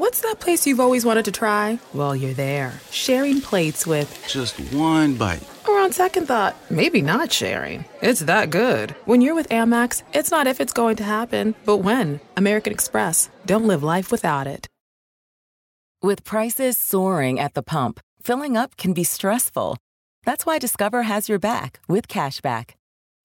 [0.00, 1.78] What's that place you've always wanted to try?
[1.92, 5.46] Well, you're there, sharing plates with Just one bite.
[5.68, 7.84] Or on second thought, maybe not sharing.
[8.00, 8.92] It's that good.
[9.04, 12.18] When you're with Amex, it's not if it's going to happen, but when.
[12.34, 13.28] American Express.
[13.44, 14.66] Don't live life without it.
[16.00, 19.76] With prices soaring at the pump, filling up can be stressful.
[20.24, 22.70] That's why Discover has your back with cashback.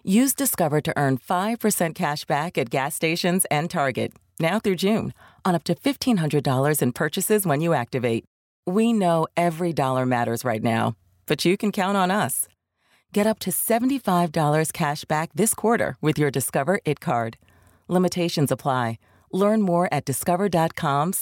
[0.04, 5.14] Use Discover to earn 5% cash back at gas stations and Target, now through June,
[5.44, 8.24] on up to $1,500 in purchases when you activate.
[8.66, 10.96] We know every dollar matters right now,
[11.26, 12.48] but you can count on us.
[13.14, 17.38] Get up to $75 cash back this quarter with your Discover It card.
[17.88, 18.98] Limitations apply.
[19.32, 21.14] Learn more at discover.com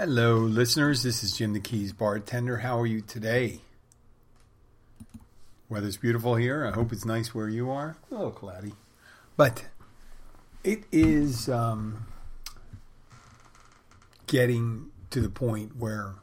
[0.00, 1.02] Hello, listeners.
[1.02, 2.58] This is Jim the Keys bartender.
[2.58, 3.62] How are you today?
[5.68, 6.64] Weather's beautiful here.
[6.64, 7.96] I hope it's nice where you are.
[8.08, 8.74] A little cloudy,
[9.36, 9.64] but
[10.62, 12.06] it is um,
[14.28, 16.14] getting to the point where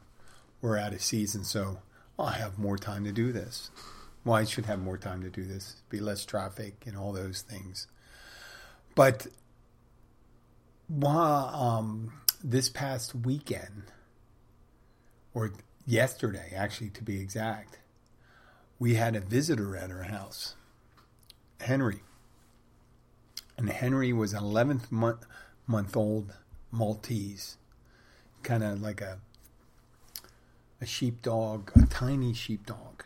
[0.62, 1.80] we're out of season, so
[2.18, 3.70] I'll have more time to do this.
[4.24, 7.42] Well, I should have more time to do this, be less traffic and all those
[7.42, 7.88] things.
[8.94, 9.26] But
[10.88, 12.12] while um,
[12.48, 13.90] this past weekend,
[15.34, 15.52] or
[15.84, 17.80] yesterday, actually, to be exact,
[18.78, 20.54] we had a visitor at our house,
[21.60, 22.02] Henry.
[23.58, 25.26] And Henry was an 11th month,
[25.66, 26.34] month old
[26.70, 27.56] Maltese,
[28.42, 29.18] kind of like a
[30.80, 33.02] a sheepdog, a tiny sheepdog.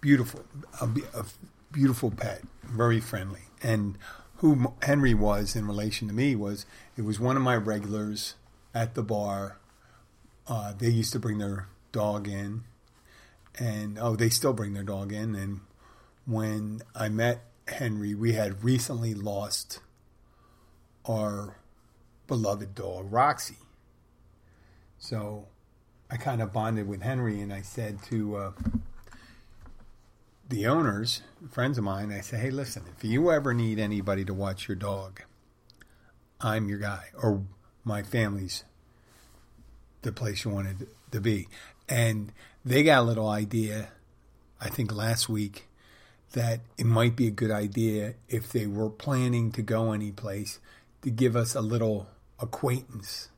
[0.00, 0.44] Beautiful,
[0.80, 1.24] a, a
[1.72, 3.44] beautiful pet, very friendly.
[3.62, 3.96] And
[4.44, 6.66] who Henry was in relation to me was
[6.98, 8.34] it was one of my regulars
[8.74, 9.56] at the bar.
[10.46, 12.62] Uh, they used to bring their dog in,
[13.58, 15.34] and oh, they still bring their dog in.
[15.34, 15.60] And
[16.26, 19.80] when I met Henry, we had recently lost
[21.08, 21.56] our
[22.26, 23.56] beloved dog, Roxy.
[24.98, 25.46] So
[26.10, 28.52] I kind of bonded with Henry, and I said to uh,
[30.48, 34.34] the owners, friends of mine, I say, hey, listen, if you ever need anybody to
[34.34, 35.22] watch your dog,
[36.40, 37.42] I'm your guy, or
[37.84, 38.64] my family's
[40.02, 41.48] the place you wanted to be.
[41.88, 42.32] And
[42.64, 43.88] they got a little idea,
[44.60, 45.68] I think last week,
[46.32, 50.58] that it might be a good idea if they were planning to go anyplace
[51.02, 52.08] to give us a little
[52.40, 53.28] acquaintance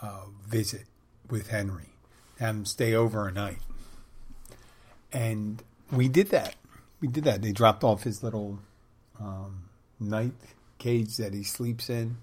[0.00, 0.84] uh, visit
[1.28, 1.90] with Henry,
[2.38, 3.58] have him stay over a night.
[5.12, 6.56] And we did that.
[7.00, 7.42] We did that.
[7.42, 8.60] They dropped off his little
[9.20, 9.64] um,
[10.00, 10.32] night
[10.78, 12.18] cage that he sleeps in,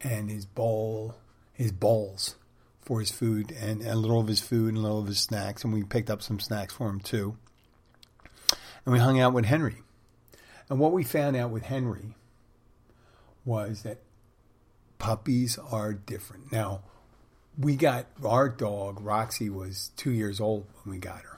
[0.00, 1.14] and his bowl,
[1.52, 2.36] his bowls
[2.80, 5.64] for his food, and a little of his food and a little of his snacks.
[5.64, 7.36] And we picked up some snacks for him too.
[8.84, 9.82] And we hung out with Henry.
[10.68, 12.14] And what we found out with Henry
[13.44, 13.98] was that
[14.98, 16.52] puppies are different.
[16.52, 16.82] Now,
[17.58, 21.35] we got our dog, Roxy, was two years old when we got her.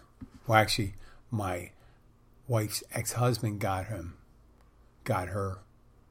[0.49, 0.95] Well, actually,
[1.31, 1.73] my
[2.49, 4.15] wife's ex husband got him,
[5.05, 5.59] got her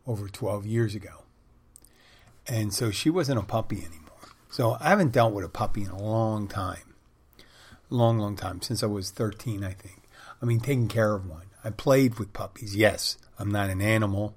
[0.06, 1.24] over 12 years ago.
[2.48, 4.04] And so she wasn't a puppy anymore.
[4.52, 6.94] So I haven't dealt with a puppy in a long time.
[7.90, 8.62] Long, long time.
[8.62, 10.04] Since I was 13, I think.
[10.40, 11.48] I mean, taking care of one.
[11.64, 12.76] I played with puppies.
[12.76, 14.36] Yes, I'm not an animal.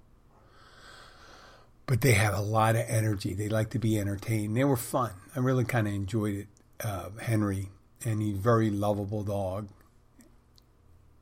[1.85, 3.35] But they have a lot of energy.
[3.35, 4.57] They like to be entertained.
[4.57, 5.13] They were fun.
[5.37, 6.47] I really kind of enjoyed it.
[6.83, 7.69] Uh, Henry,
[8.07, 9.69] and he's a very lovable dog.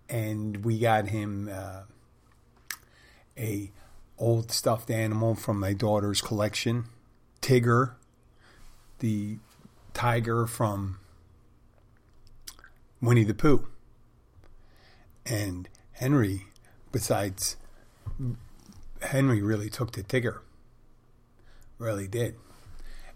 [0.08, 1.82] And we got him uh,
[3.36, 3.70] a
[4.18, 6.86] old stuffed animal from my daughter's collection,
[7.40, 7.92] Tigger,
[8.98, 9.38] the
[9.94, 10.98] tiger from
[13.00, 13.68] Winnie the Pooh.
[15.24, 16.46] And Henry,
[16.90, 17.56] besides,
[19.02, 20.38] Henry really took to Tigger.
[21.78, 22.36] Really did.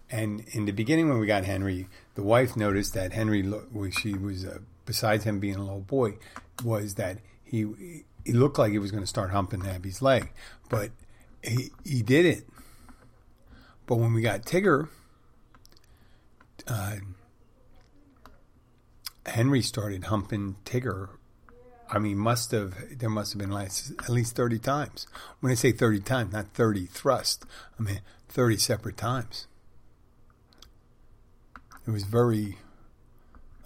[0.09, 3.43] And in the beginning, when we got Henry, the wife noticed that Henry,
[3.91, 6.15] she was, uh, besides him being a little boy,
[6.63, 10.31] was that he he looked like he was going to start humping Abby's leg,
[10.69, 10.91] but
[11.43, 12.45] he he didn't.
[13.85, 14.87] But when we got Tigger,
[16.67, 16.95] uh,
[19.25, 21.09] Henry started humping Tigger.
[21.89, 25.05] I mean, must have there must have been like at least thirty times.
[25.41, 27.45] When I say thirty times, not thirty thrust.
[27.79, 29.47] I mean thirty separate times.
[31.85, 32.57] It was very.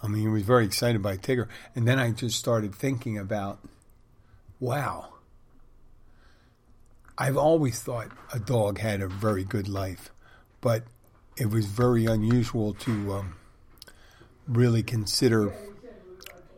[0.02, 3.58] I mean, he was very excited by Tigger, and then I just started thinking about,
[4.60, 5.14] wow.
[7.16, 10.10] I've always thought a dog had a very good life,
[10.60, 10.84] but
[11.36, 13.34] it was very unusual to um,
[14.46, 15.52] really consider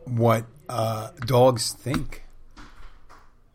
[0.05, 2.23] what uh, dogs think.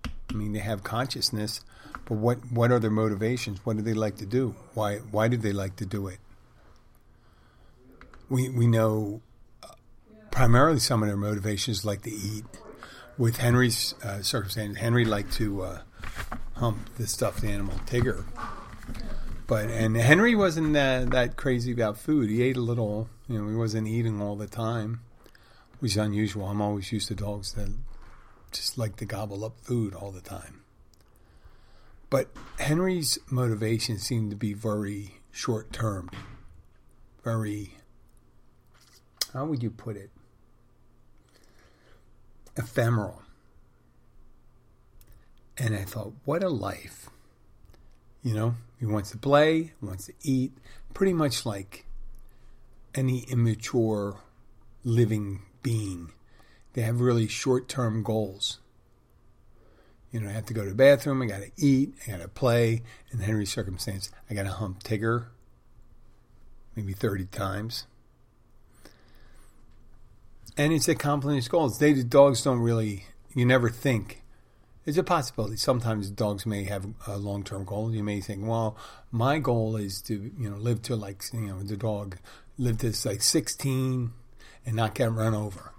[0.05, 1.61] I mean, they have consciousness,
[2.05, 3.65] but what what are their motivations?
[3.65, 4.57] What do they like to do?
[4.75, 6.19] Why why do they like to do it?
[8.29, 9.23] We we know
[10.37, 12.45] primarily some of their motivations like to eat.
[13.17, 15.79] With Henry's uh, circumstance, Henry liked to uh,
[16.57, 18.27] hump the stuffed animal Tigger.
[19.47, 22.29] But and Henry wasn't that, that crazy about food.
[22.29, 23.09] He ate a little.
[23.27, 25.01] You know, he wasn't eating all the time,
[25.79, 26.45] which is unusual.
[26.47, 27.71] I'm always used to dogs that
[28.53, 30.61] just like to gobble up food all the time.
[32.11, 32.29] But
[32.59, 36.11] Henry's motivation seemed to be very short term,
[37.25, 37.79] very,
[39.33, 40.11] how would you put it?
[42.57, 43.23] Ephemeral.
[45.59, 47.09] And I thought, what a life.
[48.23, 50.53] You know, he wants to play, wants to eat,
[50.93, 51.87] pretty much like
[52.95, 54.19] any immature
[54.85, 56.13] living being.
[56.75, 58.59] They have really short term goals.
[60.11, 62.21] You know, I have to go to the bathroom, I got to eat, I got
[62.21, 62.83] to play.
[63.11, 65.27] In Henry's circumstance, I got to hump Tigger
[66.77, 67.87] maybe 30 times.
[70.57, 71.79] And it's his goals.
[71.79, 73.05] They, the dogs don't really,
[73.35, 74.23] you never think
[74.87, 75.57] it's a possibility.
[75.57, 77.93] Sometimes dogs may have a long term goal.
[77.93, 78.77] You may think, well,
[79.11, 82.19] my goal is to, you know, live to like, you know, the dog
[82.57, 84.13] live to like 16
[84.65, 85.73] and not get run over.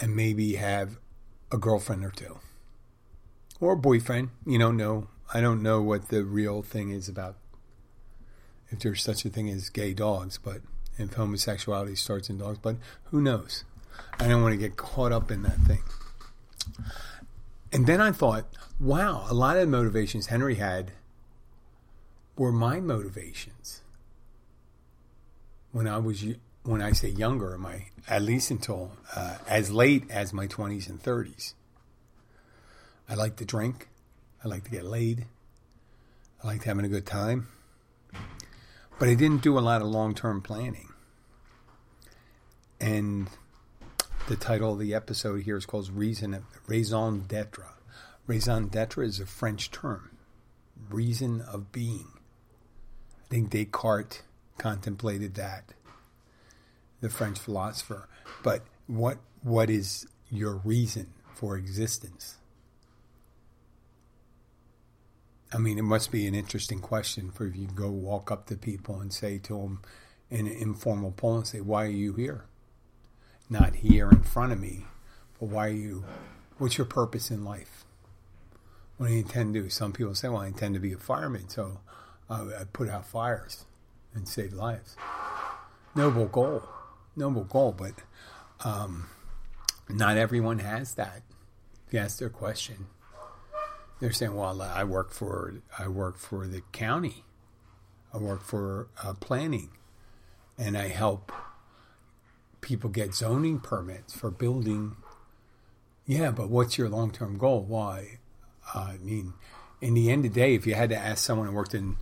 [0.00, 0.98] And maybe have
[1.52, 2.38] a girlfriend or two.
[3.60, 4.30] Or a boyfriend.
[4.44, 5.08] You don't know, no.
[5.32, 7.36] I don't know what the real thing is about
[8.70, 10.60] if there's such a thing as gay dogs, but
[10.98, 13.64] if homosexuality starts in dogs, but who knows?
[14.18, 15.82] I don't want to get caught up in that thing.
[17.72, 18.46] And then I thought,
[18.78, 20.92] wow, a lot of the motivations Henry had
[22.36, 23.80] were my motivations.
[25.72, 26.24] When I was,
[26.62, 31.02] when I say younger, my at least until uh, as late as my twenties and
[31.02, 31.54] thirties.
[33.08, 33.88] I like to drink.
[34.44, 35.26] I like to get laid.
[36.42, 37.48] I liked having a good time.
[38.98, 40.88] But I didn't do a lot of long term planning.
[42.80, 43.28] And
[44.28, 47.66] the title of the episode here is called Reason Raison d'etre.
[48.26, 50.10] Raison d'etre is a French term,
[50.88, 52.08] reason of being.
[53.24, 54.22] I think Descartes
[54.58, 55.74] contemplated that,
[57.00, 58.08] the French philosopher.
[58.42, 62.38] But what what is your reason for existence?
[65.54, 69.00] I mean, it must be an interesting question for you go walk up to people
[69.00, 69.80] and say to them
[70.30, 72.44] in an informal poll and say, "Why are you here?"
[73.48, 74.86] not here in front of me,
[75.38, 76.04] but why are you,
[76.58, 77.84] what's your purpose in life?
[78.96, 79.70] What do you intend to do?
[79.70, 81.80] Some people say, well, I intend to be a fireman, so
[82.30, 83.64] uh, I put out fires
[84.14, 84.96] and save lives.
[85.94, 86.62] Noble goal,
[87.16, 87.94] noble goal, but
[88.64, 89.08] um,
[89.88, 91.22] not everyone has that.
[91.86, 92.86] If you ask their question,
[94.04, 97.24] they're saying, "Well, I work for I work for the county,
[98.12, 99.70] I work for uh, planning,
[100.58, 101.32] and I help
[102.60, 104.96] people get zoning permits for building.
[106.04, 107.62] Yeah, but what's your long term goal?
[107.62, 108.18] Why?
[108.74, 109.32] I mean,
[109.80, 111.96] in the end of the day, if you had to ask someone who worked in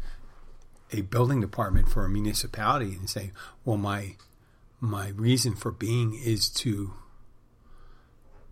[0.90, 3.30] a building department for a municipality and say,
[3.64, 4.16] well, my
[4.80, 6.94] my reason for being is to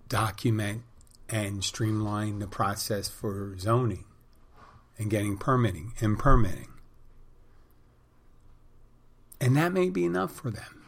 [0.08, 0.82] document
[1.30, 4.04] and streamline the process for zoning
[4.98, 6.68] and getting permitting and permitting.
[9.40, 10.84] And that may be enough for them.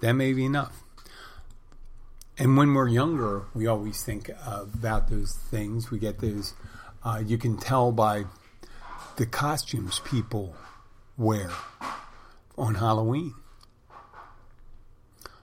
[0.00, 0.82] That may be enough.
[2.38, 5.90] And when we're younger, we always think about those things.
[5.90, 6.54] We get those,
[7.02, 8.26] uh, you can tell by
[9.16, 10.54] the costumes people
[11.16, 11.50] wear
[12.58, 13.34] on Halloween.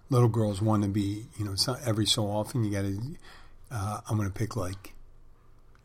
[0.10, 3.16] Little girls want to be, you know, every so often you got to,
[3.72, 4.94] uh, I'm going to pick like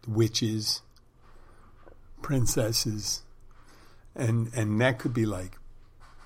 [0.06, 0.82] witches,
[2.23, 3.23] princesses,
[4.14, 5.56] and and that could be like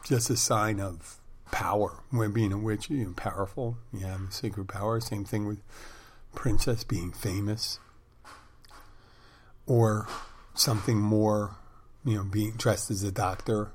[0.05, 1.19] just a sign of
[1.51, 2.01] power.
[2.11, 3.79] When being a witch, you're powerful.
[3.93, 5.01] You have a sacred power.
[5.01, 5.63] Same thing with
[6.35, 7.79] princess being famous,
[9.67, 10.09] or
[10.55, 11.57] something more.
[12.05, 13.71] You know, being dressed as a doctor.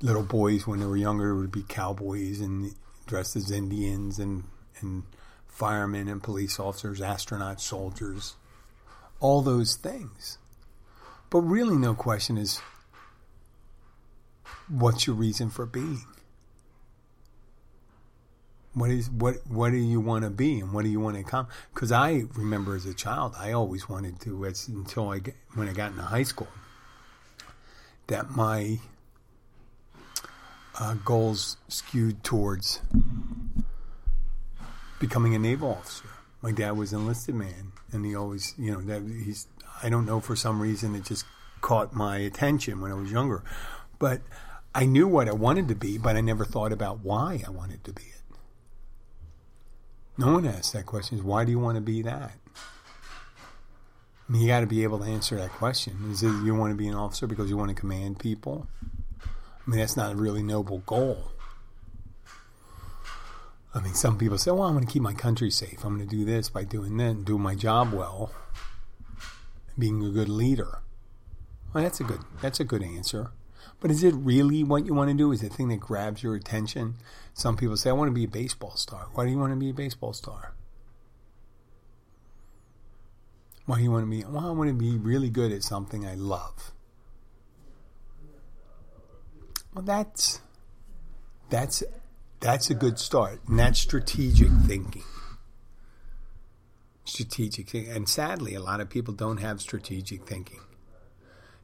[0.00, 2.74] Little boys, when they were younger, would be cowboys and
[3.06, 4.44] dressed as Indians and
[4.80, 5.04] and
[5.52, 8.34] firemen and police officers, astronauts, soldiers,
[9.20, 10.38] all those things.
[11.30, 12.60] But really, no question is
[14.68, 16.04] what's your reason for being?
[18.74, 19.36] What is what?
[19.46, 21.54] What do you want to be, and what do you want to accomplish?
[21.74, 24.46] Because I remember as a child, I always wanted to.
[24.46, 25.20] As, until I
[25.54, 26.48] when I got into high school,
[28.06, 28.78] that my
[30.80, 32.80] uh, goals skewed towards
[35.02, 36.08] becoming a naval officer.
[36.40, 39.48] My dad was an enlisted man, and he always, you know, that he's.
[39.82, 41.24] I don't know for some reason it just
[41.60, 43.42] caught my attention when I was younger,
[43.98, 44.20] but
[44.74, 47.82] I knew what I wanted to be, but I never thought about why I wanted
[47.84, 48.36] to be it.
[50.16, 51.24] No one asks that question.
[51.24, 52.32] Why do you want to be that?
[54.28, 56.10] I mean, you got to be able to answer that question.
[56.10, 58.68] Is it you want to be an officer because you want to command people?
[59.20, 61.31] I mean, that's not a really noble goal.
[63.74, 65.84] I mean, some people say, well, I'm going to keep my country safe.
[65.84, 68.30] I'm going to do this by doing that and doing my job well,
[69.78, 70.80] being a good leader.
[71.72, 73.30] Well, that's a good that's a good answer.
[73.80, 75.32] But is it really what you want to do?
[75.32, 76.96] Is it the thing that grabs your attention?
[77.34, 79.08] Some people say, I want to be a baseball star.
[79.14, 80.54] Why do you want to be a baseball star?
[83.64, 84.24] Why do you want to be?
[84.24, 86.72] Well, I want to be really good at something I love.
[89.74, 90.40] Well, that's
[91.48, 91.82] that's
[92.42, 95.04] that's a good start, and that's strategic thinking.
[97.04, 100.60] Strategic thinking, and sadly, a lot of people don't have strategic thinking.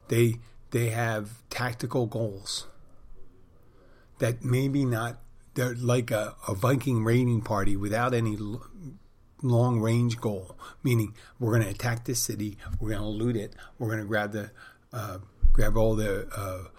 [0.07, 0.39] They
[0.71, 2.65] they have tactical goals
[4.19, 5.19] that maybe not.
[5.55, 8.37] They're like a, a Viking raiding party without any
[9.41, 13.53] long range goal, meaning we're going to attack this city, we're going to loot it,
[13.77, 14.51] we're going to grab the
[14.93, 15.17] uh,
[15.51, 16.69] grab all the uh,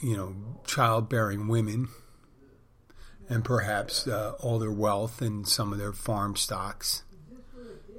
[0.00, 0.34] you know
[0.66, 1.88] childbearing women
[3.28, 7.02] and perhaps uh, all their wealth and some of their farm stocks,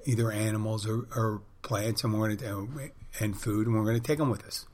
[0.05, 4.05] either animals or, or plants, and we're going to and food, and we're going to
[4.05, 4.65] take them with us.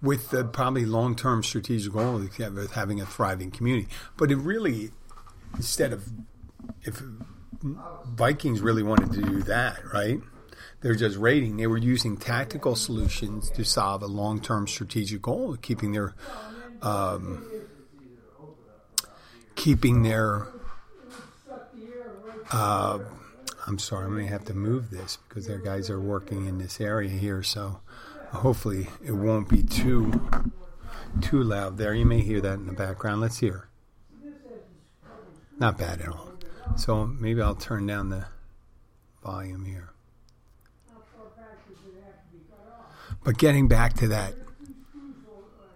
[0.00, 4.90] With the probably long term strategic goal of having a thriving community, but it really,
[5.56, 6.08] instead of
[6.82, 7.02] if
[8.06, 10.20] Vikings really wanted to do that, right?
[10.82, 11.56] They're just raiding.
[11.56, 16.14] They were using tactical solutions to solve a long term strategic goal of keeping their
[16.82, 17.46] um,
[19.56, 20.46] keeping their.
[22.50, 22.98] Uh,
[23.66, 26.58] I'm sorry, I'm going to have to move this because their guys are working in
[26.58, 27.80] this area here, so
[28.30, 30.12] hopefully it won't be too
[31.20, 31.94] too loud there.
[31.94, 33.20] You may hear that in the background.
[33.20, 33.68] Let's hear.
[35.58, 36.32] Not bad at all.
[36.76, 38.26] So maybe I'll turn down the
[39.22, 39.90] volume here.
[43.22, 44.34] But getting back to that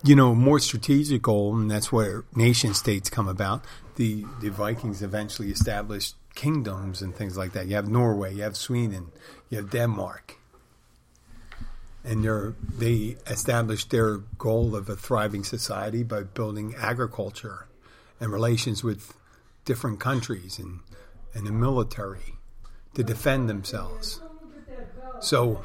[0.04, 3.64] you know, more strategic goal, and that's where nation states come about.
[3.96, 7.66] The the Vikings eventually established kingdoms and things like that.
[7.66, 9.10] You have Norway, you have Sweden,
[9.50, 10.36] you have Denmark,
[12.04, 12.24] and
[12.78, 17.66] they established their goal of a thriving society by building agriculture
[18.20, 19.14] and relations with
[19.64, 20.80] different countries and
[21.34, 22.36] and the military
[22.94, 24.20] to defend themselves.
[25.20, 25.62] So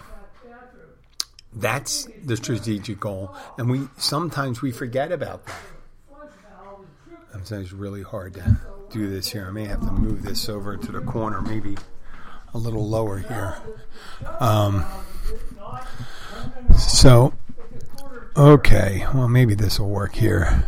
[1.56, 5.56] that's the strategic goal, and we sometimes we forget about that.
[7.32, 8.58] Sometimes it's really hard to
[8.92, 9.46] do this here.
[9.48, 11.76] I may have to move this over to the corner, maybe
[12.54, 13.58] a little lower here.
[14.40, 14.86] Um,
[16.78, 17.34] so,
[18.38, 20.64] okay, well, maybe this will work here.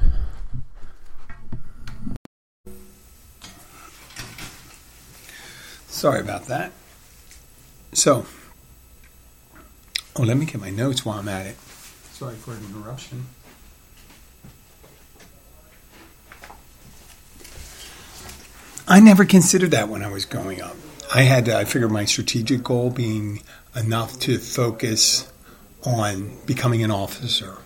[5.87, 6.71] Sorry about that.
[7.93, 8.25] So,
[10.17, 11.57] Oh, let me get my notes while I'm at it.
[12.11, 13.25] Sorry for an interruption.
[18.87, 20.77] I never considered that when I was growing up.
[21.13, 23.41] I had, I figured my strategic goal being
[23.75, 25.29] enough to focus
[25.83, 27.57] on becoming an officer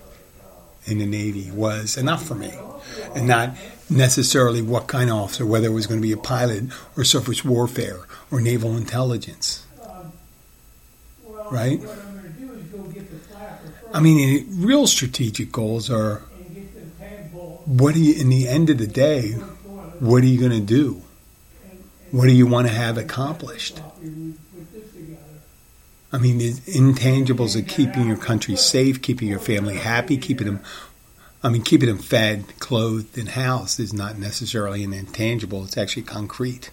[0.86, 2.51] in the Navy was enough for me.
[3.13, 3.56] And not
[3.89, 6.65] necessarily what kind of officer, whether it was going to be a pilot
[6.98, 8.00] or surface warfare
[8.32, 9.65] or naval intelligence.
[9.88, 10.13] Um,
[11.51, 11.82] right?
[13.93, 16.22] I mean, real strategic goals are
[17.65, 19.34] what do you, in the end of the day,
[20.00, 21.01] what are you going to do?
[22.12, 23.79] What do you want to have accomplished?
[26.12, 30.62] I mean, the intangibles of keeping your country safe, keeping your family happy, keeping them,
[31.43, 36.03] I mean, keeping them fed, clothed, and housed is not necessarily an intangible, it's actually
[36.03, 36.72] concrete.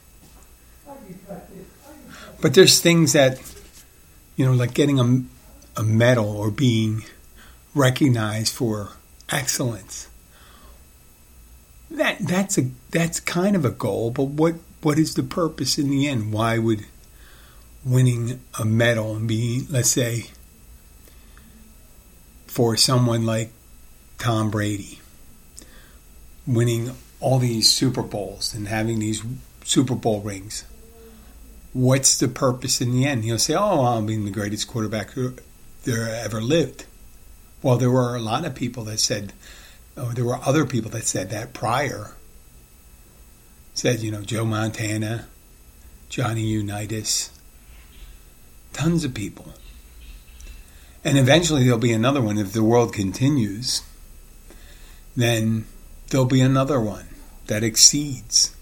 [2.41, 3.41] But there's things that,
[4.37, 5.23] you know, like getting a
[5.77, 7.05] a medal or being
[7.75, 8.91] recognized for
[9.31, 10.09] excellence.
[11.91, 15.91] That that's a that's kind of a goal, but what what is the purpose in
[15.91, 16.33] the end?
[16.33, 16.87] Why would
[17.85, 20.27] winning a medal and being let's say
[22.47, 23.53] for someone like
[24.19, 25.01] Tom Brady
[26.47, 29.23] winning all these Super Bowls and having these
[29.65, 30.65] Super Bowl rings.
[31.73, 33.25] What's the purpose in the end?
[33.25, 35.13] He'll say, "Oh, I'm being the greatest quarterback
[35.87, 36.85] there ever lived.
[37.63, 39.33] Well, there were a lot of people that said,
[39.97, 42.13] oh, there were other people that said that prior.
[43.73, 45.27] said, you know, Joe Montana,
[46.09, 47.31] Johnny Unitas,
[48.73, 49.55] tons of people.
[51.05, 52.37] And eventually there'll be another one.
[52.37, 53.83] If the world continues,
[55.17, 55.67] then
[56.11, 57.07] there'll be another one
[57.47, 58.55] that exceeds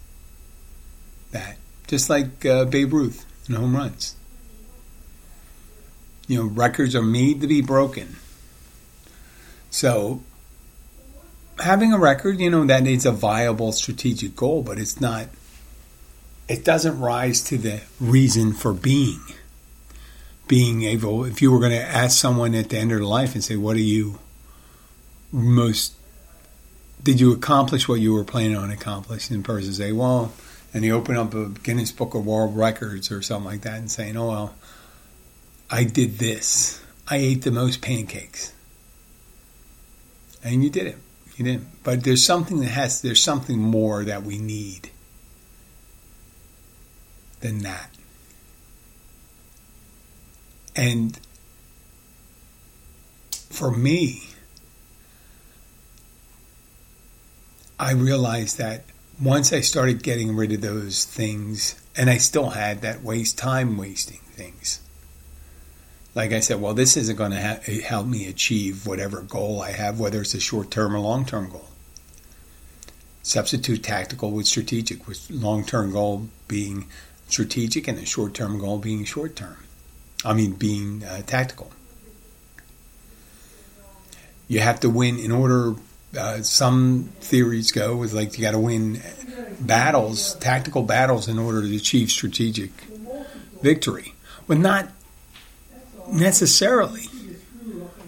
[1.32, 1.56] that.
[1.86, 4.14] Just like uh, Babe Ruth in home runs.
[6.26, 8.16] You know, records are made to be broken.
[9.70, 10.22] So,
[11.58, 15.28] having a record, you know, that is a viable strategic goal, but it's not,
[16.48, 19.20] it doesn't rise to the reason for being.
[20.46, 23.34] Being able, if you were going to ask someone at the end of their life
[23.34, 24.18] and say, what are you
[25.32, 25.94] most,
[27.02, 29.36] did you accomplish what you were planning on accomplishing?
[29.36, 30.32] And the person say, well,
[30.74, 33.90] and you open up a Guinness Book of World Records or something like that and
[33.90, 34.54] saying, oh, well,
[35.74, 36.80] I did this.
[37.08, 38.52] I ate the most pancakes.
[40.44, 40.98] And you did it.
[41.36, 41.66] You didn't.
[41.82, 44.90] But there's something that has, there's something more that we need
[47.40, 47.90] than that.
[50.76, 51.18] And
[53.50, 54.28] for me,
[57.80, 58.84] I realized that
[59.20, 63.76] once I started getting rid of those things, and I still had that waste time
[63.76, 64.78] wasting things.
[66.14, 69.72] Like I said, well, this isn't going to ha- help me achieve whatever goal I
[69.72, 71.68] have, whether it's a short term or long term goal.
[73.22, 76.86] Substitute tactical with strategic, with long term goal being
[77.28, 79.56] strategic and the short term goal being short term.
[80.24, 81.70] I mean, being uh, tactical.
[84.46, 85.74] You have to win in order
[86.16, 89.02] uh, some theories go is like you got to win
[89.60, 92.70] battles, tactical battles, in order to achieve strategic
[93.62, 94.14] victory.
[94.46, 94.90] Well, not
[96.12, 97.04] necessarily.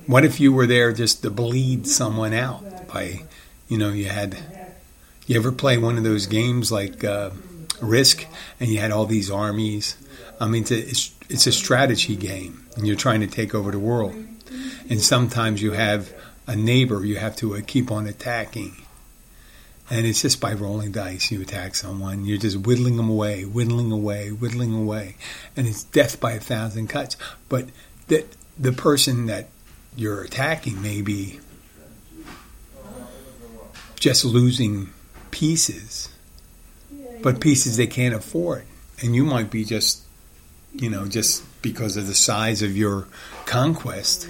[0.06, 3.22] What if you were there just to bleed someone out by,
[3.68, 4.38] you know, you had.
[5.26, 7.30] You ever play one of those games like uh,
[7.80, 8.26] Risk,
[8.60, 9.96] and you had all these armies?
[10.38, 13.78] I mean, it's a, it's, a strategy game, and you're trying to take over the
[13.80, 14.14] world.
[14.88, 16.12] And sometimes you have
[16.46, 18.76] a neighbor you have to uh, keep on attacking.
[19.88, 22.24] And it's just by rolling dice you attack someone.
[22.24, 25.16] You're just whittling them away, whittling away, whittling away.
[25.56, 27.16] And it's death by a thousand cuts.
[27.48, 27.68] But
[28.08, 28.26] that
[28.58, 29.48] the person that
[29.94, 31.40] you're attacking may be
[33.94, 34.92] just losing
[35.30, 36.08] pieces,
[37.22, 38.64] but pieces they can't afford.
[39.02, 40.02] And you might be just,
[40.74, 43.06] you know, just because of the size of your
[43.44, 44.28] conquest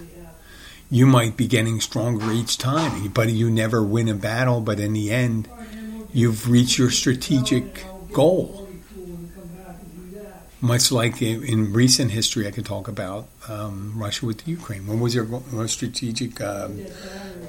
[0.90, 4.61] you might be getting stronger each time, but you never win a battle.
[4.61, 5.49] But in the end,
[6.12, 8.68] you've reached your strategic goal.
[10.61, 14.87] Much like in recent history, I could talk about um, Russia with Ukraine.
[14.87, 16.81] What was their, their strategic um,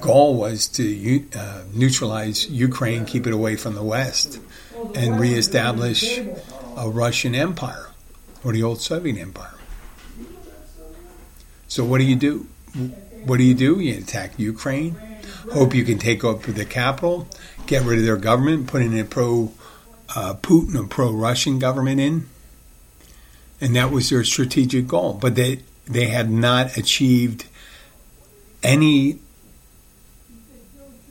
[0.02, 0.36] goal?
[0.36, 4.40] Was to uh, neutralize Ukraine, keep it away from the West,
[4.94, 6.20] and reestablish
[6.76, 7.92] a Russian empire
[8.44, 9.54] or the old Soviet empire.
[11.68, 12.48] So, what do you do?
[13.28, 13.80] What do you do?
[13.80, 14.98] You attack Ukraine,
[15.52, 17.28] hope you can take over the capital,
[17.66, 19.52] get rid of their government, put in a pro
[20.16, 22.28] uh, Putin or pro Russian government in,
[23.60, 25.14] and that was their strategic goal.
[25.14, 27.46] But they they had not achieved
[28.64, 29.20] any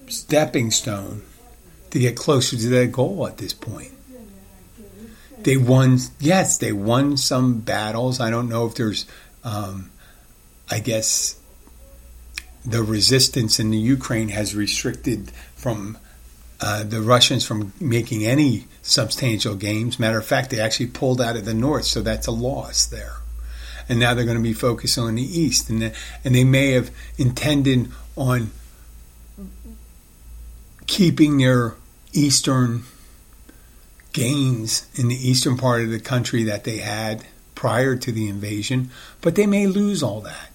[0.09, 1.23] stepping stone
[1.91, 3.93] to get closer to that goal at this point.
[5.39, 8.19] They won, yes, they won some battles.
[8.21, 9.07] I don't know if there's,
[9.45, 9.91] um,
[10.69, 11.36] I guess,
[12.67, 15.97] the resistance in the Ukraine has restricted from
[16.61, 19.99] uh, the Russians from making any substantial gains.
[19.99, 23.17] Matter of fact, they actually pulled out of the north, so that's a loss there.
[23.89, 26.73] And now they're going to be focused on the east, and the, and they may
[26.73, 28.51] have intended on
[30.87, 31.75] keeping their
[32.13, 32.85] eastern
[34.13, 37.25] gains in the eastern part of the country that they had
[37.55, 40.51] prior to the invasion, but they may lose all that.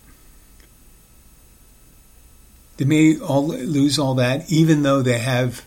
[2.82, 5.64] They may all lose all that, even though they have,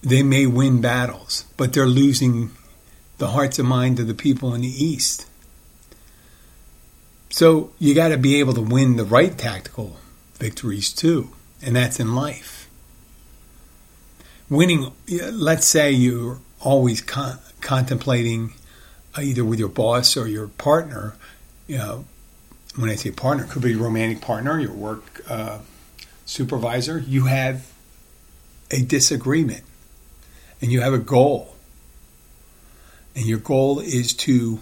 [0.00, 2.50] they may win battles, but they're losing
[3.18, 5.28] the hearts and minds of the people in the East.
[7.30, 9.98] So you got to be able to win the right tactical
[10.34, 11.30] victories too,
[11.62, 12.68] and that's in life.
[14.50, 14.90] Winning,
[15.30, 18.54] let's say you're always con- contemplating
[19.16, 21.14] uh, either with your boss or your partner.
[21.68, 22.04] You know,
[22.74, 25.58] when I say partner, could be romantic partner, your work uh,
[26.24, 27.70] supervisor, you have
[28.70, 29.64] a disagreement
[30.60, 31.56] and you have a goal.
[33.14, 34.60] And your goal is to,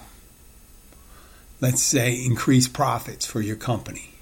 [1.60, 4.14] let's say, increase profits for your company.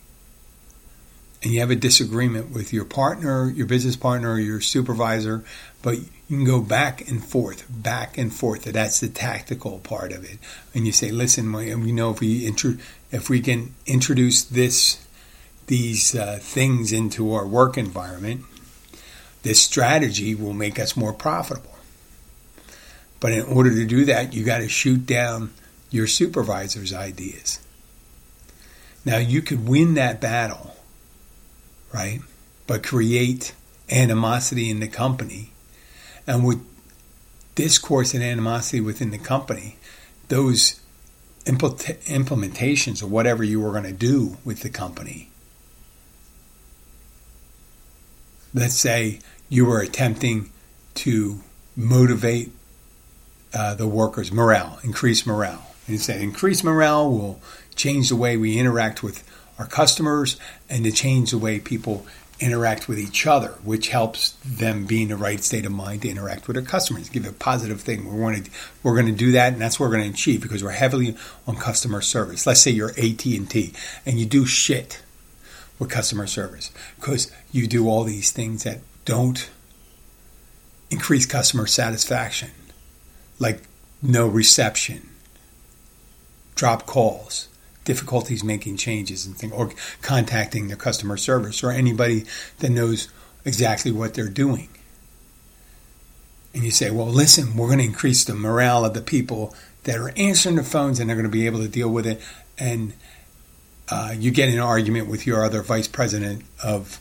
[1.42, 5.44] and you have a disagreement with your partner, your business partner, or your supervisor,
[5.83, 8.64] but you can go back and forth, back and forth.
[8.64, 10.38] That's the tactical part of it.
[10.74, 12.53] And you say, listen, we know if we
[13.11, 14.98] if we can introduce this
[15.68, 18.44] these uh, things into our work environment,
[19.42, 21.76] this strategy will make us more profitable.
[23.20, 25.52] But in order to do that, you got to shoot down
[25.90, 27.61] your supervisor's ideas.
[29.04, 30.76] Now, you could win that battle,
[31.94, 32.20] right?
[32.66, 33.54] But create
[33.90, 35.52] animosity in the company.
[36.26, 36.61] And with
[37.54, 39.78] discourse and animosity within the company,
[40.28, 40.81] those
[41.44, 45.31] implementations or whatever you were going to do with the company
[48.54, 50.50] let's say you were attempting
[50.94, 51.40] to
[51.76, 52.50] motivate
[53.54, 55.74] uh, the workers' morale, increase morale.
[55.87, 57.40] And you say increase morale will
[57.74, 59.24] change the way we interact with
[59.58, 62.06] our customers and to change the way people
[62.40, 66.08] interact with each other, which helps them be in the right state of mind to
[66.08, 67.08] interact with their customers.
[67.08, 68.04] Give a positive thing.
[68.04, 68.50] We're going to
[68.82, 71.16] we're going to do that, and that's what we're going to achieve because we're heavily
[71.46, 72.46] on customer service.
[72.46, 73.72] Let's say you're AT and T,
[74.06, 75.02] and you do shit
[75.78, 79.50] with customer service because you do all these things that don't
[80.90, 82.50] increase customer satisfaction,
[83.38, 83.62] like
[84.02, 85.08] no reception,
[86.54, 87.48] drop calls,
[87.84, 89.70] difficulties making changes and things, or
[90.02, 92.24] contacting their customer service or anybody
[92.58, 93.08] that knows
[93.44, 94.68] exactly what they're doing.
[96.54, 99.96] And you say, well, listen, we're going to increase the morale of the people that
[99.96, 102.20] are answering the phones and they're going to be able to deal with it.
[102.58, 102.94] And
[103.90, 107.01] uh, you get in an argument with your other vice president of,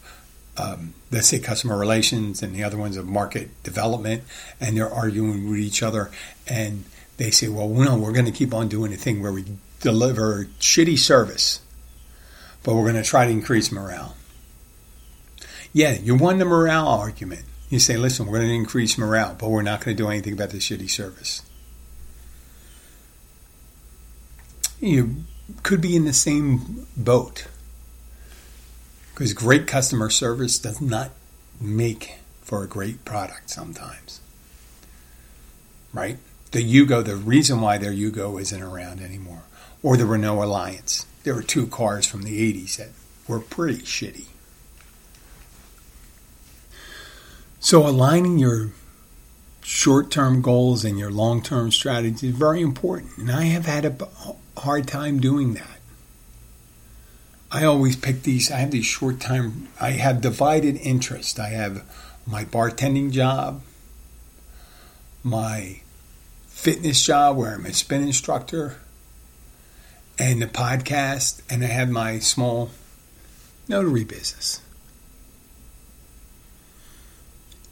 [0.58, 4.23] um, let's say, customer relations, and the other ones of market development,
[4.60, 6.10] and they're arguing with each other,
[6.47, 6.86] and
[7.17, 9.45] they say, "Well, no, we're going to keep on doing the thing where we
[9.82, 11.60] deliver shitty service,
[12.63, 14.15] but we're going to try to increase morale."
[15.73, 17.43] Yeah, you won the morale argument.
[17.69, 20.34] You say, "Listen, we're going to increase morale, but we're not going to do anything
[20.34, 21.41] about the shitty service."
[24.80, 25.26] You
[25.63, 27.47] could be in the same boat
[29.13, 31.12] because great customer service does not
[31.60, 34.21] make for a great product sometimes.
[35.93, 36.17] Right?
[36.51, 39.43] The Yugo, the reason why their Yugo isn't around anymore,
[39.81, 41.05] or the Renault Alliance.
[41.23, 42.89] There were two cars from the 80s that
[43.27, 44.27] were pretty shitty.
[47.60, 48.69] So aligning your
[49.63, 53.17] short term goals and your long term strategy is very important.
[53.17, 53.95] And I have had a
[54.59, 55.79] hard time doing that.
[57.51, 61.39] I always pick these, I have these short time, I have divided interest.
[61.39, 61.83] I have
[62.25, 63.61] my bartending job,
[65.23, 65.81] my
[66.47, 68.77] fitness job where I'm a spin instructor,
[70.19, 72.71] and the podcast, and I have my small
[73.67, 74.61] notary business.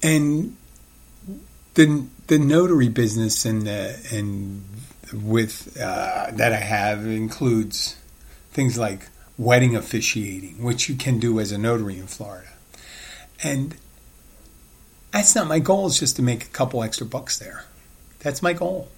[0.02, 0.56] And
[1.74, 4.64] the the notary business and the, and
[5.14, 7.98] with uh, that I have includes
[8.52, 12.50] things like wedding officiating, which you can do as a notary in Florida.
[13.44, 13.76] And
[15.12, 17.66] that's not my goal, is just to make a couple extra bucks there.
[18.20, 18.90] That's my goal.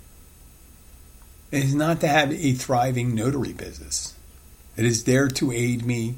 [1.51, 4.15] It is not to have a thriving notary business.
[4.75, 6.15] It is there to aid me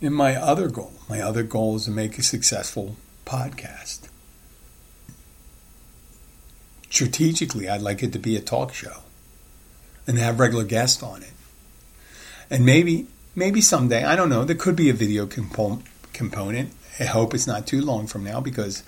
[0.00, 0.92] in my other goal.
[1.08, 4.08] My other goal is to make a successful podcast.
[6.88, 9.02] Strategically, I'd like it to be a talk show
[10.10, 11.30] and have regular guests on it.
[12.50, 16.72] And maybe, maybe someday, I don't know, there could be a video compo- component.
[16.98, 18.82] I hope it's not too long from now because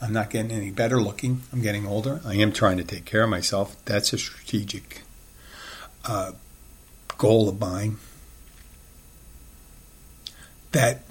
[0.00, 1.42] I'm not getting any better looking.
[1.52, 2.22] I'm getting older.
[2.24, 3.76] I am trying to take care of myself.
[3.84, 5.02] That's a strategic
[6.06, 6.32] uh,
[7.18, 7.98] goal of mine.
[10.70, 11.02] That,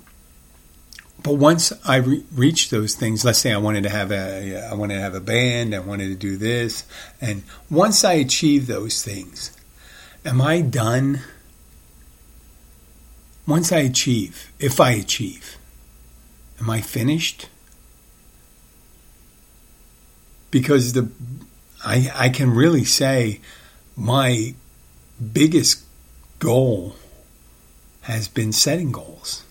[1.23, 4.73] but once I re- reach those things, let's say I wanted to have a, I
[4.73, 6.83] wanted to have a band, I wanted to do this,
[7.19, 9.55] and once I achieve those things,
[10.25, 11.21] am I done?
[13.47, 15.57] Once I achieve, if I achieve,
[16.59, 17.49] am I finished?
[20.49, 21.09] Because the
[21.83, 23.41] I I can really say
[23.95, 24.55] my
[25.33, 25.83] biggest
[26.39, 26.95] goal
[28.01, 29.43] has been setting goals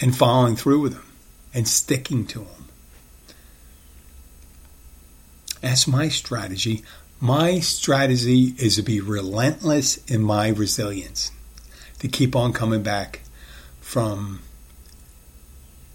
[0.00, 1.12] and following through with them
[1.54, 2.68] and sticking to them.
[5.60, 6.82] That's my strategy.
[7.18, 11.30] My strategy is to be relentless in my resilience,
[12.00, 13.22] to keep on coming back
[13.80, 14.42] from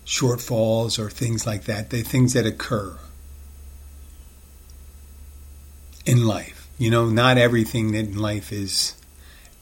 [0.05, 2.97] shortfalls or things like that, the things that occur
[6.05, 6.67] in life.
[6.77, 8.95] You know, not everything in life is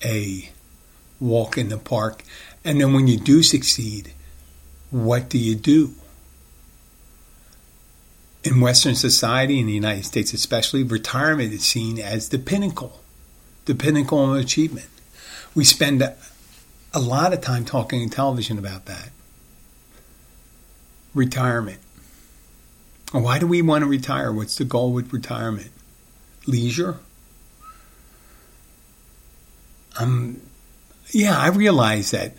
[0.04, 0.50] a
[1.20, 2.24] walk in the park.
[2.64, 4.14] And then when you do succeed,
[4.92, 5.94] what do you do?
[8.44, 13.02] In Western society, in the United States especially, retirement is seen as the pinnacle,
[13.66, 14.88] the pinnacle of achievement.
[15.54, 16.16] We spend a,
[17.00, 19.10] lot of time talking in television about that.
[21.14, 21.80] Retirement.
[23.12, 24.32] Why do we want to retire?
[24.32, 25.72] What's the goal with retirement?
[26.46, 27.00] Leisure?
[30.00, 30.42] Um,
[31.12, 32.34] yeah, I realize that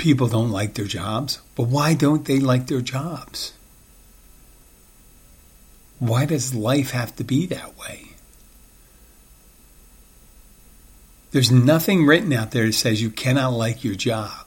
[0.00, 3.52] people don't like their jobs, but why don't they like their jobs?
[5.98, 8.12] Why does life have to be that way?
[11.32, 14.46] There's nothing written out there that says you cannot like your job.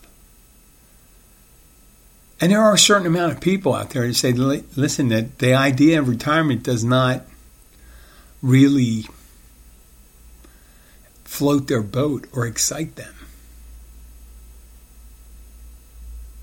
[2.42, 5.54] And there are a certain amount of people out there that say, listen, that the
[5.54, 7.28] idea of retirement does not
[8.42, 9.06] really
[11.24, 13.14] float their boat or excite them.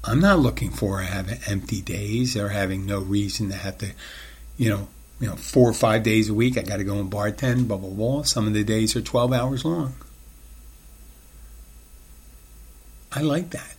[0.05, 3.93] I'm not looking for having empty days or having no reason to have to,
[4.57, 4.89] you know,
[5.21, 6.57] you know, four or five days a week.
[6.57, 8.23] I got to go and bartend, blah blah blah.
[8.23, 9.95] Some of the days are 12 hours long.
[13.13, 13.77] I like that.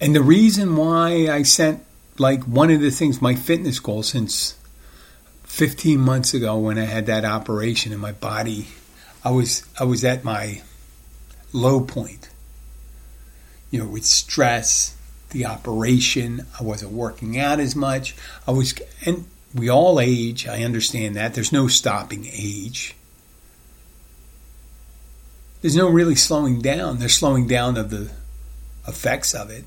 [0.00, 1.82] And the reason why I sent
[2.18, 4.56] like one of the things, my fitness goal since
[5.44, 8.68] 15 months ago when I had that operation in my body,
[9.24, 10.62] I was I was at my
[11.52, 12.28] low point.
[13.70, 14.96] You know, with stress,
[15.30, 18.14] the operation, I wasn't working out as much.
[18.46, 18.74] I was
[19.04, 21.34] and we all age, I understand that.
[21.34, 22.94] There's no stopping age.
[25.62, 26.98] There's no really slowing down.
[26.98, 28.10] There's slowing down of the
[28.86, 29.64] effects of it.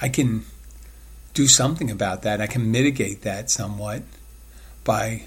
[0.00, 0.44] I can
[1.32, 2.40] do something about that.
[2.40, 4.02] I can mitigate that somewhat
[4.84, 5.22] by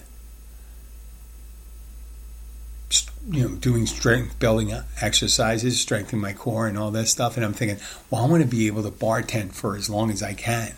[3.29, 7.35] you know doing strength building exercises, strengthening my core and all that stuff.
[7.35, 7.77] And I'm thinking,
[8.09, 10.73] well, I want to be able to bartend for as long as I can.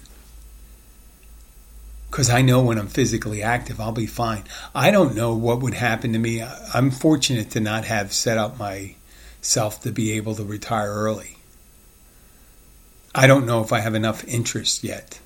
[2.10, 4.44] Because I know when I'm physically active, I'll be fine.
[4.76, 6.44] I don't know what would happen to me.
[6.44, 11.38] I'm fortunate to not have set up myself to be able to retire early.
[13.16, 15.22] I don't know if I have enough interest yet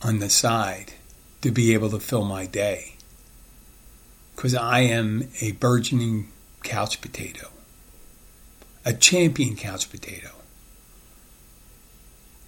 [0.00, 0.94] on the side
[1.42, 2.95] to be able to fill my day.
[4.36, 6.28] Because I am a burgeoning
[6.62, 7.48] couch potato,
[8.84, 10.30] a champion couch potato.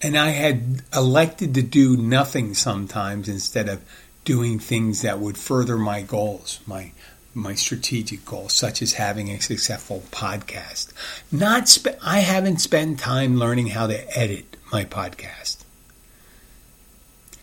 [0.01, 3.83] And I had elected to do nothing sometimes instead of
[4.25, 6.93] doing things that would further my goals, my
[7.35, 10.93] my strategic goals, such as having a successful podcast.
[11.31, 15.65] Not I haven't spent time learning how to edit my podcast.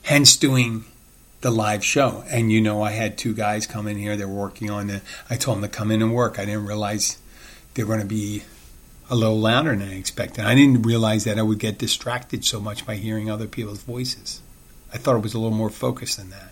[0.03, 0.85] Hence doing
[1.45, 2.23] the live show.
[2.31, 4.17] And you know, I had two guys come in here.
[4.17, 5.03] They're working on the.
[5.29, 6.39] I told them to come in and work.
[6.39, 7.19] I didn't realize
[7.75, 8.41] they were going to be
[9.11, 10.43] a little louder than I expected.
[10.43, 14.41] I didn't realize that I would get distracted so much by hearing other people's voices.
[14.91, 16.49] I thought it was a little more focused than that.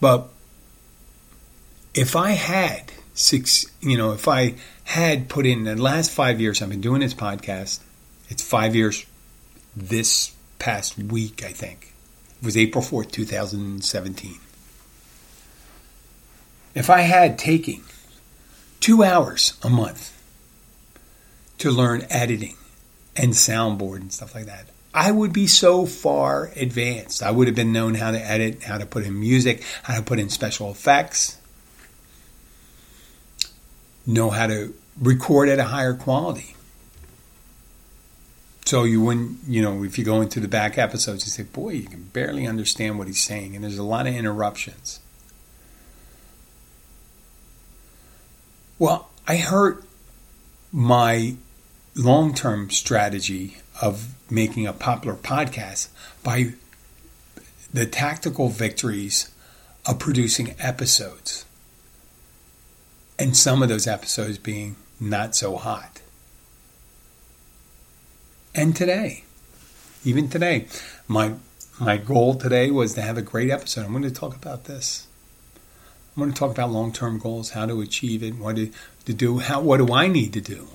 [0.00, 0.28] But
[1.92, 4.54] if I had six, you know, if I
[4.84, 7.80] had put in the last five years, I've been doing this podcast.
[8.28, 9.04] It's five years
[9.76, 11.94] this past week, I think.
[12.40, 14.38] It was April 4th, 2017.
[16.74, 17.82] If I had taken
[18.80, 20.10] two hours a month
[21.58, 22.56] to learn editing
[23.16, 27.22] and soundboard and stuff like that, I would be so far advanced.
[27.22, 30.02] I would have been known how to edit, how to put in music, how to
[30.02, 31.38] put in special effects,
[34.06, 36.54] know how to record at a higher quality.
[38.64, 41.70] So you wouldn't, you know, if you go into the back episodes, you say, boy,
[41.70, 45.00] you can barely understand what he's saying, and there's a lot of interruptions.
[48.78, 49.84] Well, I hurt
[50.72, 51.36] my
[51.94, 55.88] long term strategy of making a popular podcast
[56.22, 56.54] by
[57.72, 59.30] the tactical victories
[59.86, 61.44] of producing episodes.
[63.18, 65.93] And some of those episodes being not so hot.
[68.54, 69.24] And today,
[70.04, 70.68] even today,
[71.08, 71.34] my
[71.80, 73.84] my goal today was to have a great episode.
[73.84, 75.08] I'm going to talk about this.
[76.16, 78.70] I'm going to talk about long-term goals, how to achieve it, what to,
[79.06, 80.68] to do, how what do I need to do?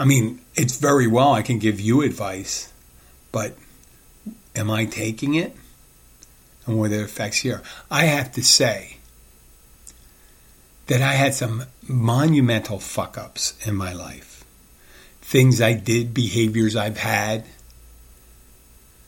[0.00, 2.72] I mean, it's very well I can give you advice,
[3.30, 3.56] but
[4.56, 5.54] am I taking it?
[6.66, 7.62] And what it affects here?
[7.88, 8.96] I have to say
[10.88, 14.31] that I had some monumental fuck ups in my life.
[15.32, 17.46] Things I did, behaviors I've had,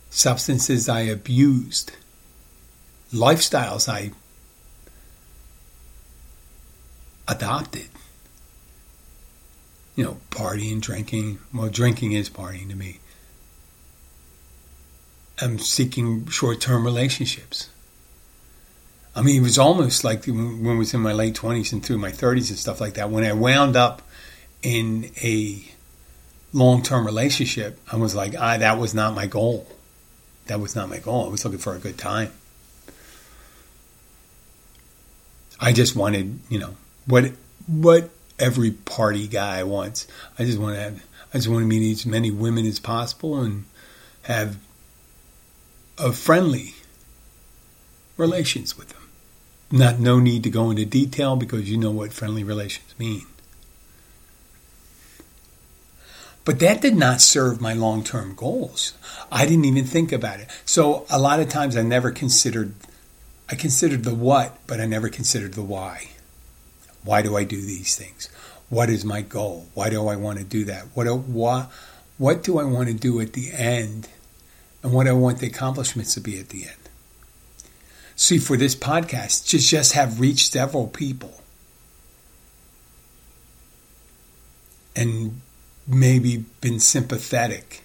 [0.09, 1.93] substances I abused,
[3.13, 4.13] lifestyles I
[7.29, 7.89] adopted
[9.97, 11.39] you know, partying, drinking.
[11.53, 12.99] Well, drinking is partying to me.
[15.41, 17.71] I'm seeking short term relationships.
[19.17, 21.99] I mean, it was almost like when I was in my late 20s and through
[21.99, 23.11] my 30s and stuff like that.
[23.11, 24.03] When I wound up
[24.63, 25.63] in a
[26.55, 29.67] long term relationship, I was like, ah, that was not my goal.
[30.47, 31.27] That was not my goal.
[31.27, 32.33] I was looking for a good time.
[35.61, 37.33] I just wanted, you know, what
[37.67, 40.07] what every party guy wants.
[40.39, 43.41] I just want to have, I just want to meet as many women as possible
[43.41, 43.65] and
[44.23, 44.57] have
[45.99, 46.75] a friendly
[48.17, 49.09] relations with them.
[49.71, 53.27] Not no need to go into detail because you know what friendly relations mean.
[56.45, 58.93] But that did not serve my long term goals.
[59.33, 60.49] I didn't even think about it.
[60.65, 62.75] So a lot of times I never considered,
[63.51, 66.11] I considered the what, but I never considered the why.
[67.03, 68.29] Why do I do these things?
[68.69, 69.69] What is my goal?
[69.75, 70.85] Why do I want to do that?
[70.95, 71.71] What, what,
[72.19, 74.09] what do I want to do at the end?
[74.83, 76.77] And what I want the accomplishments to be at the end?
[78.17, 81.41] See, for this podcast, just, just have reached several people
[84.97, 85.41] and
[85.87, 87.83] maybe been sympathetic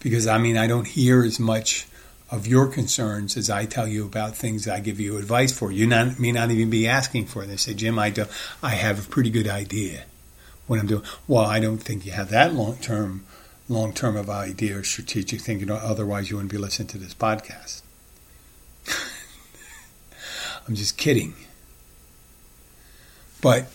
[0.00, 1.86] because I mean, I don't hear as much
[2.30, 5.70] of your concerns as I tell you about things I give you advice for.
[5.70, 7.62] You not, may not even be asking for this.
[7.62, 8.26] Say, Jim, I do,
[8.62, 10.04] I have a pretty good idea
[10.66, 11.02] what I'm doing.
[11.28, 13.24] Well, I don't think you have that long term,
[13.68, 15.70] long term of idea or strategic thinking.
[15.70, 17.82] Otherwise, you wouldn't be listening to this podcast.
[20.68, 21.34] I'm just kidding.
[23.40, 23.70] But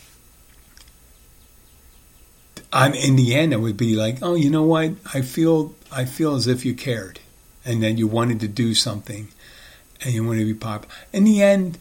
[2.71, 4.91] I'm in the end, it would be like, oh, you know what?
[5.13, 7.19] I feel I feel as if you cared,
[7.65, 9.29] and then you wanted to do something,
[10.01, 10.93] and you wanted to be popular.
[11.11, 11.79] In the end,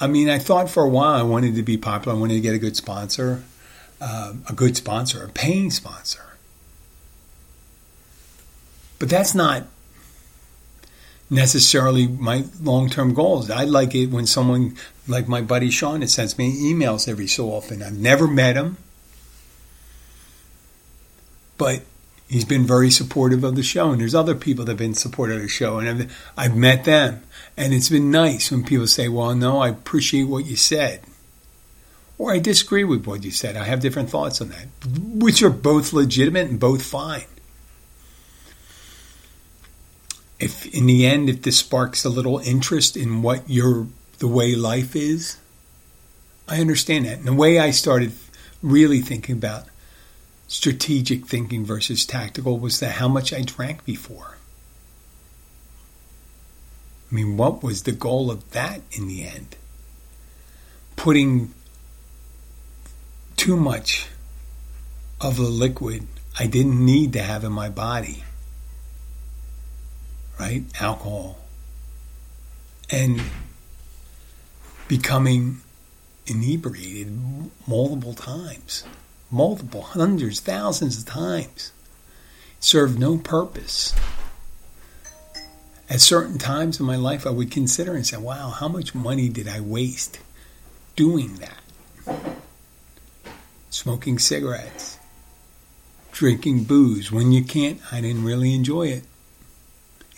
[0.00, 2.16] I mean, I thought for a while I wanted to be popular.
[2.16, 3.42] I wanted to get a good sponsor,
[4.00, 6.22] uh, a good sponsor, a paying sponsor.
[8.98, 9.64] But that's not
[11.30, 13.50] necessarily my long term goals.
[13.50, 17.82] I like it when someone like my buddy Sean sends me emails every so often.
[17.82, 18.76] I've never met him,
[21.58, 21.82] but
[22.28, 23.90] he's been very supportive of the show.
[23.90, 26.84] And there's other people that have been supportive of the show, and I've, I've met
[26.84, 27.22] them.
[27.56, 31.02] And it's been nice when people say, Well, no, I appreciate what you said.
[32.16, 33.56] Or I disagree with what you said.
[33.56, 34.66] I have different thoughts on that,
[34.96, 37.24] which are both legitimate and both fine
[40.38, 43.86] if in the end if this sparks a little interest in what your
[44.18, 45.38] the way life is
[46.46, 48.12] i understand that and the way i started
[48.62, 49.64] really thinking about
[50.48, 54.36] strategic thinking versus tactical was that how much i drank before
[57.10, 59.54] i mean what was the goal of that in the end
[60.96, 61.52] putting
[63.36, 64.08] too much
[65.20, 66.06] of the liquid
[66.38, 68.24] i didn't need to have in my body
[70.38, 70.64] right?
[70.80, 71.38] Alcohol.
[72.90, 73.20] And
[74.86, 75.60] becoming
[76.26, 77.12] inebriated
[77.66, 78.84] multiple times,
[79.30, 81.72] multiple hundreds, thousands of times,
[82.60, 83.94] served no purpose.
[85.90, 89.28] At certain times in my life, I would consider and say, wow, how much money
[89.28, 90.20] did I waste
[90.96, 92.20] doing that?
[93.70, 94.98] Smoking cigarettes,
[96.12, 97.10] drinking booze.
[97.10, 99.04] When you can't, I didn't really enjoy it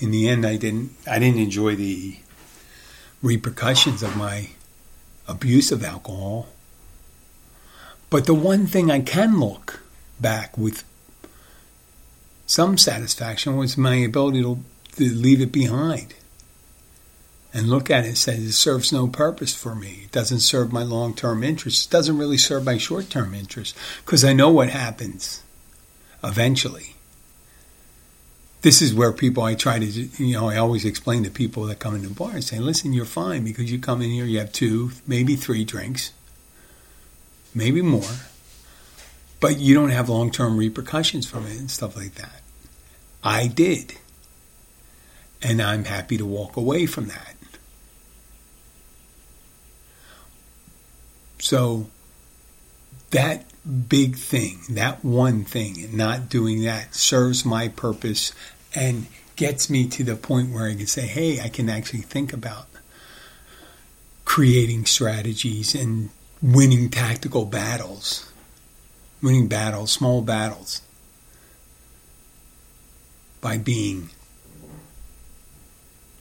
[0.01, 2.17] in the end, I didn't I didn't enjoy the
[3.23, 4.49] repercussions of my
[5.29, 6.49] abuse of alcohol.
[8.11, 9.81] But the one thing I can look
[10.21, 10.85] back with
[12.47, 14.59] some satisfaction was my ability to,
[14.97, 16.15] to leave it behind
[17.55, 20.03] and look at it and say it serves no purpose for me.
[20.05, 21.87] It doesn't serve my long term interests.
[21.87, 25.43] It doesn't really serve my short term interests because I know what happens
[26.23, 26.97] eventually
[28.63, 31.79] this is where people I try to you know I always explain to people that
[31.79, 34.39] come into the bar and say, listen, you're fine because you come in here, you
[34.39, 36.13] have two, maybe three drinks,
[37.55, 38.11] maybe more,
[39.41, 42.43] but you don't have long term repercussions from it and stuff like that.
[43.23, 43.99] I did,
[45.43, 47.37] and I'm happy to walk away from that.
[51.39, 51.89] So
[53.11, 53.47] that
[53.89, 58.33] big thing, that one thing, not doing that serves my purpose
[58.75, 62.33] and gets me to the point where I can say, hey, I can actually think
[62.33, 62.69] about
[64.25, 66.11] creating strategies and
[66.43, 68.31] winning tactical battles,
[69.23, 70.83] winning battles, small battles,
[73.41, 74.11] by being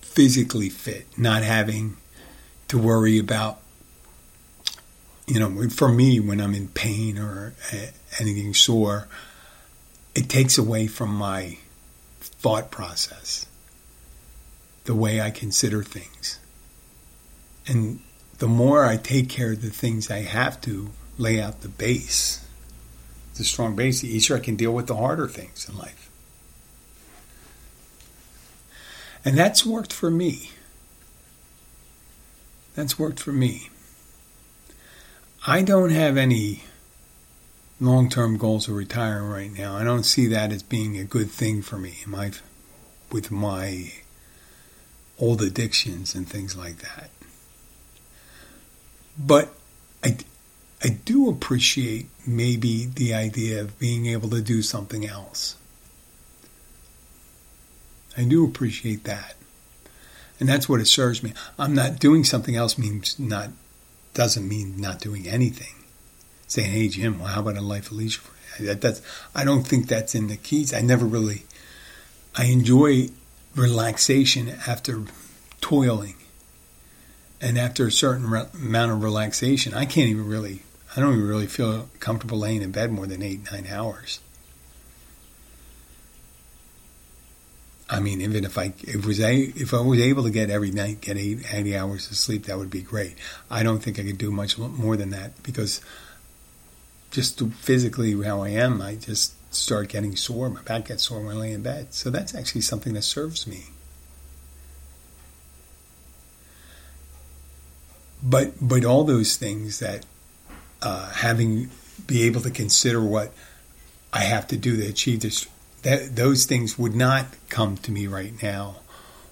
[0.02, 1.98] physically fit, not having
[2.68, 3.60] to worry about
[5.30, 7.78] you know, for me, when I'm in pain or uh,
[8.20, 9.08] anything sore,
[10.16, 11.60] it takes away from my
[12.20, 13.46] thought process,
[14.86, 16.40] the way I consider things.
[17.68, 18.00] And
[18.40, 22.46] the more I take care of the things I have to lay out the base,
[23.36, 26.10] the strong base, the easier I can deal with the harder things in life.
[29.26, 30.52] And that's worked for me.
[32.76, 33.70] That's worked for me.
[35.46, 36.64] I don't have any
[37.82, 39.76] long term goals of retiring right now.
[39.76, 42.32] I don't see that as being a good thing for me my,
[43.12, 43.92] with my
[45.18, 47.10] old addictions and things like that.
[49.20, 49.54] But
[50.04, 50.18] I,
[50.82, 55.58] I do appreciate maybe the idea of being able to do something else.
[58.18, 59.36] I do appreciate that.
[60.40, 61.34] And that's what it serves me.
[61.58, 63.50] I'm not doing something else means not
[64.14, 65.76] doesn't mean not doing anything.
[66.48, 68.22] Saying, "Hey Jim, well, how about a life of leisure?"
[68.60, 69.02] That, that's
[69.36, 70.74] I don't think that's in the keys.
[70.74, 71.44] I never really.
[72.36, 73.10] I enjoy
[73.56, 75.04] relaxation after
[75.62, 76.16] toiling,
[77.42, 80.64] and after a certain re- amount of relaxation, I can't even really.
[80.96, 84.20] I don't even really feel comfortable laying in bed more than eight nine hours.
[87.90, 90.72] I mean, even if I if was a, if I was able to get every
[90.72, 93.16] night get eight, 80 hours of sleep, that would be great.
[93.50, 95.82] I don't think I could do much more than that because
[97.10, 100.50] just physically how I am, I just start getting sore.
[100.50, 101.94] My back gets sore when I lay in bed.
[101.94, 103.66] So that's actually something that serves me.
[108.22, 110.06] But but all those things that
[110.82, 111.70] uh, having
[112.06, 113.32] be able to consider what
[114.12, 115.48] I have to do to achieve this
[115.84, 118.78] that those things would not come to me right now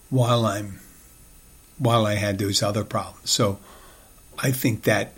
[0.09, 0.79] while I'm
[1.77, 3.29] while I had those other problems.
[3.29, 3.59] So
[4.39, 5.13] I think that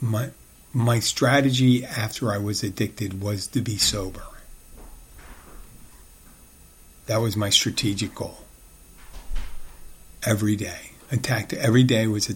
[0.00, 0.30] my
[0.72, 4.24] my strategy after I was addicted was to be sober.
[7.06, 8.38] That was my strategic goal.
[10.26, 12.28] Every day, attacked every day was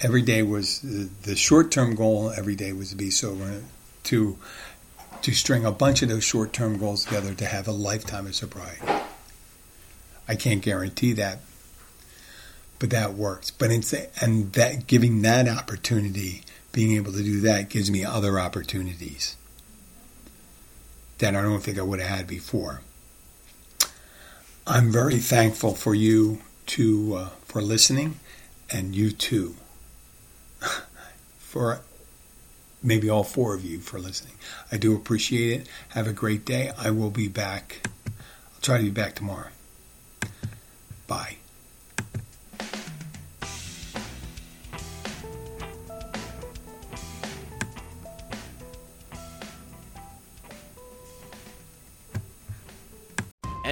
[0.00, 2.30] every day was the short term goal.
[2.30, 3.62] Every day was to be sober.
[4.04, 4.38] To
[5.22, 8.34] to string a bunch of those short term goals together to have a lifetime of
[8.34, 8.86] sobriety.
[10.28, 11.40] I can't guarantee that,
[12.78, 13.50] but that works.
[13.50, 16.42] But it's, and that giving that opportunity,
[16.72, 19.36] being able to do that gives me other opportunities
[21.18, 22.82] that I don't think I would have had before.
[24.66, 26.40] I'm very thankful for you
[26.74, 28.18] to uh, for listening,
[28.68, 29.54] and you too
[31.38, 31.80] for
[32.82, 34.34] maybe all four of you for listening.
[34.72, 35.68] I do appreciate it.
[35.90, 36.72] Have a great day.
[36.76, 37.88] I will be back.
[38.06, 39.48] I'll try to be back tomorrow.
[41.06, 41.36] Bye.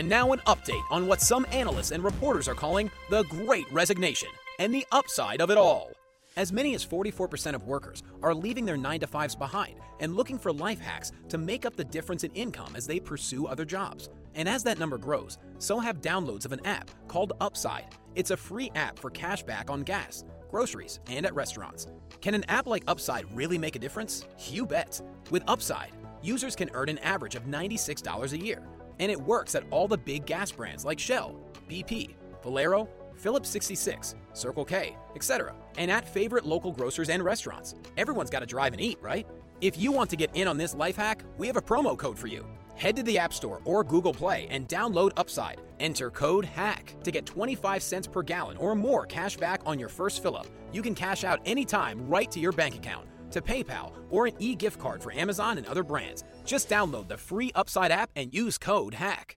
[0.02, 4.30] And now, an update on what some analysts and reporters are calling the Great Resignation
[4.58, 5.92] and the upside of it all.
[6.36, 10.40] As many as 44% of workers are leaving their 9 to 5s behind and looking
[10.40, 14.08] for life hacks to make up the difference in income as they pursue other jobs.
[14.34, 17.86] And as that number grows, so have downloads of an app called Upside.
[18.16, 21.86] It's a free app for cash back on gas, groceries, and at restaurants.
[22.20, 24.26] Can an app like Upside really make a difference?
[24.50, 25.00] You bet.
[25.30, 25.92] With Upside,
[26.22, 28.66] users can earn an average of $96 a year.
[29.02, 31.34] And it works at all the big gas brands like Shell,
[31.68, 37.74] BP, Valero, Phillips 66, Circle K, etc., and at favorite local grocers and restaurants.
[37.96, 39.26] Everyone's got to drive and eat, right?
[39.60, 42.16] If you want to get in on this life hack, we have a promo code
[42.16, 42.46] for you.
[42.76, 45.60] Head to the App Store or Google Play and download Upside.
[45.80, 49.88] Enter code HACK to get 25 cents per gallon or more cash back on your
[49.88, 50.46] first fill up.
[50.70, 54.54] You can cash out anytime right to your bank account, to PayPal, or an e
[54.54, 56.24] gift card for Amazon and other brands.
[56.44, 59.36] Just download the free Upside app and use code HACK.